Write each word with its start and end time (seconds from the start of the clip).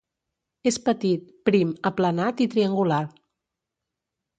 És 0.71 0.79
petit, 0.87 1.29
prim, 1.51 1.75
aplanat 1.93 2.45
i 2.47 2.51
triangular. 2.57 3.05